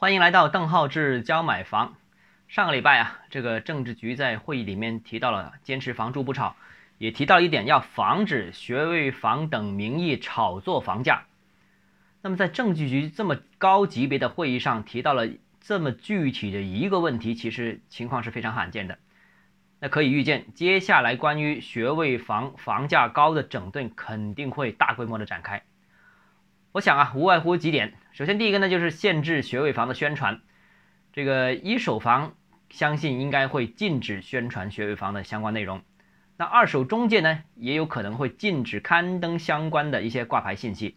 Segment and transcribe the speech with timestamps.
[0.00, 1.94] 欢迎来到邓浩志教买房。
[2.48, 6.56] 上个礼拜啊，这个政治局在会议里面提到了坚持房住不炒，
[6.96, 11.24] 也提到一点要防止学位房等名义炒作房价。
[12.22, 15.28] 那么在政治局这么高级别的会议上提到了
[15.60, 18.96] 这么具体的一个问题，其实情况是非常罕见的。
[19.80, 25.62] 那可以预见，接下来关于学位房房价高的整顿肯定会大规模的展开。
[26.72, 27.92] 我想啊，无外乎几点。
[28.12, 30.40] 首先，第一个呢，就是限制学位房的宣传。
[31.12, 32.34] 这个一手房
[32.68, 35.82] 相信应该会禁止宣传学位房的相关内容。
[36.36, 40.96] 那二手中介呢，也有可能会禁止刊登相关的一些挂牌信息。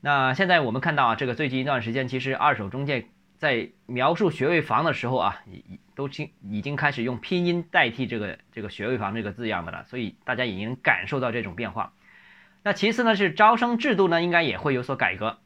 [0.00, 3.06] 那现在我们看到啊，这个最近一段时间，其实二手中介
[3.36, 11.92] 在描述学位房的时候啊，已都经已经开始用拼音代替这个这个学位房这个字样的了，所以大家已经感受到这种变化。
[12.62, 15.38] 那其次呢，是招生制度呢，应该也会有所改革。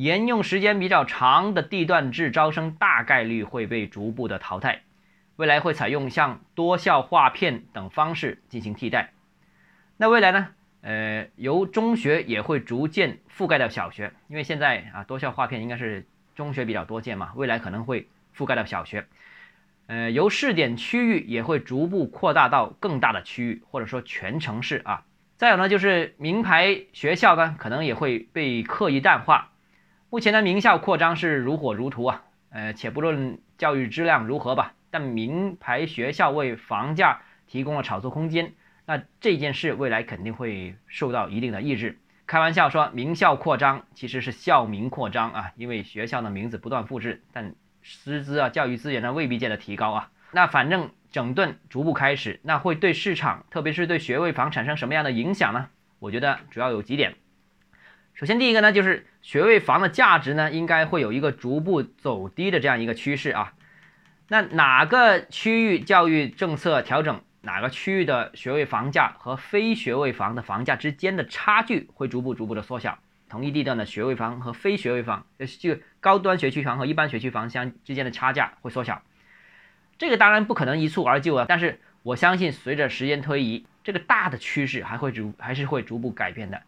[0.00, 4.80] 沿用时间比较长的地段制招生大概率会被逐步的淘汰，
[5.36, 9.12] 未来会采用像多校划片等方式进行替代。
[9.98, 10.48] 那未来呢，
[10.80, 19.06] 呃，由中学也会逐渐覆盖到小学，因为现在啊，多校划片应该是中学比较多见嘛，未来可能会覆盖到小学。
[19.86, 25.04] 呃，由试点区域也会逐步扩大到更大的区域，或者说全城市啊。
[25.36, 29.48] 再有呢，就是名牌学校呢，可能也会被刻意淡化。
[30.10, 38.52] 目前的名校扩张是如火如荼啊，呃，且不论教育质量如何吧，但名牌学校为房价提供了炒作空间，
[38.86, 42.00] 那这件事未来肯定会受到一定的抑制。
[42.26, 50.10] 开玩笑说，名校扩张其实是校名扩张啊，因为学校的名字不断复制，但师资啊、教育资源呢未必见得提高啊。
[50.32, 50.90] 那反正。
[51.12, 55.66] 整顿逐步开始，那会对市场，特别是对学位房产生什么样的影响呢？
[55.98, 57.16] 我觉得主要有几点。
[58.20, 63.54] 首先，第一个呢，就是学位房的价值呢，应该会有一个逐步走低的这样一个趋势啊。
[64.28, 72.98] 那哪个区域教育政策调整，哪个区域的学位房价和非学位房的房价之间的差距会逐步逐步的缩小。
[73.30, 75.24] 同一地段的学位房和非学位房，
[75.58, 79.00] 就高端学区房和一般学区房相之间的差价会缩小。
[79.96, 86.60] 这个当然不可能一蹴而就啊，但是我相信随着时间推移，这个大的趋势还会逐还是会逐步改变的。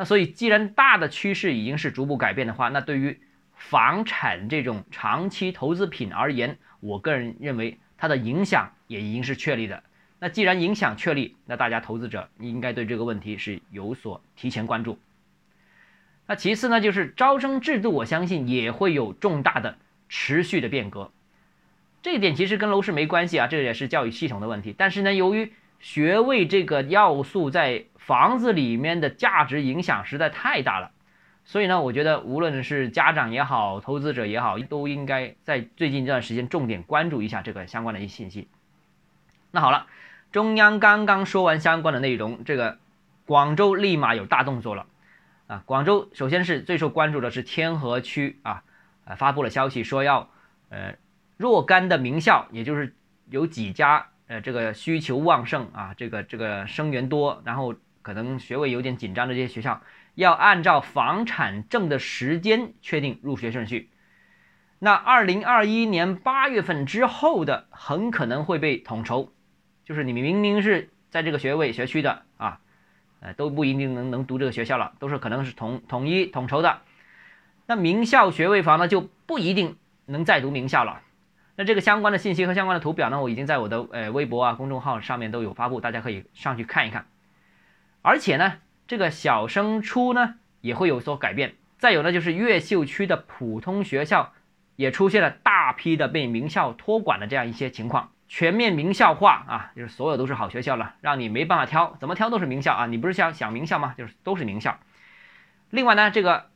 [0.00, 3.20] 那所以既然大的趋势已经是逐步改变的话，那对于
[3.54, 9.82] 房产这种长期投资品而言，我个人认为它的影响也已经是确立的。
[10.18, 14.98] 那既然影响确立，那大家投资者应该对这个问题是有所提前关注。
[16.26, 19.76] 那其次呢，就是招生制度，我相信也会有重大的
[20.08, 21.12] 持续的变革。
[22.00, 24.74] 这一点其实跟楼市没关系啊，这也是教育系统的问题。
[24.78, 30.92] 但是呢，由于学位这个要素在房子里面的价值影响实在太大了，
[31.44, 38.48] 所以呢，我觉得无论是家长也好，投资者也好，都应该在最近这段时间重点关注一下这个相关的一些信息。
[39.50, 39.86] 那好了，
[40.30, 42.78] 中央刚刚说完相关的内容，这个
[43.26, 44.86] 广州立马有大动作了
[45.46, 45.62] 啊！
[45.66, 48.62] 广州首先是最受关注的是天河区啊，
[49.04, 50.28] 呃，发布了消息说要
[50.68, 50.94] 呃。
[51.36, 52.94] 若干的名校，也就是
[53.30, 59.82] 有几家，呃，这个需求旺盛啊，这个这个生源多，然后可能学位有点紧张的这些学校，
[60.14, 63.90] 要按照房产证的时间确定入学顺序。
[64.78, 69.32] 那二零二一年八月份之后的，很可能会被统筹，
[69.84, 72.60] 就是你明明是在这个学位学区的啊，
[73.18, 76.82] 呃，都不一定能能读这个学校了，都是可能是统统一统筹的。
[77.66, 79.76] 那名校学位房呢，就不一定
[80.06, 81.02] 能再读名校了。
[81.60, 87.04] 那这个相关的信息和相关的图表呢，我已经在我的呃微博啊公众号上面都有发布，大家可以上去看一看。
[88.00, 88.54] 而且呢，
[88.88, 91.56] 这个小升初呢也会有所改变。
[91.76, 94.32] 再有呢，就是越秀区的普通学校
[94.76, 102.86] 也出现了大批的被名校托管的这样一些情况，全面名校化啊，就是所有都是好学校了，让你没办法挑，怎么挑都是名校啊。
[102.86, 103.94] 你不是想想名校吗？
[103.98, 104.78] 就是都是名校。
[105.68, 106.46] 另外呢，这个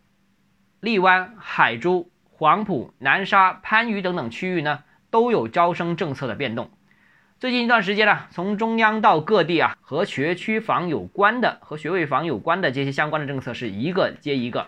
[0.81, 4.83] 荔湾、海珠、黄埔、南沙、番禺等等区域呢。
[5.15, 6.73] 都有招生政策的变动。
[7.39, 14.67] 最近一段时间呢，从中央到各地啊，和学区房有关的、和学位房有关的这些相关的政策是一个接一个。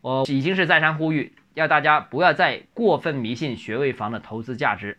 [0.00, 4.98] 我已经是再三呼吁，要大家不要再过分迷信学位房的投资价值。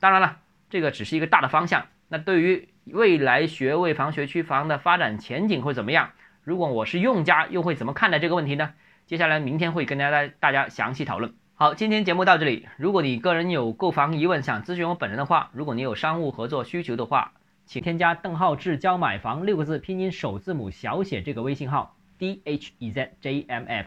[0.00, 1.86] 当然了，这个只是一个大的方向。
[2.08, 6.10] 那对于未来学位房、学区房的发展前景会怎么样？
[6.42, 8.74] 如果我是用家，又会怎么看待这个问题呢？
[9.06, 11.32] 接下来明天会跟大家大家详细讨论。
[11.62, 12.66] 好，今天节目到这里。
[12.76, 17.34] 如果你个人有购房疑问，想咨询我本人的话，如果你有商务合作需求的话，
[17.66, 23.80] 请添加邓浩志教买房六个字拼音首字母小写这个微信号 d h e z j m f。